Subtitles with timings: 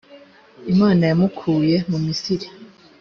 [0.73, 2.47] imana yamukuye mu misiri.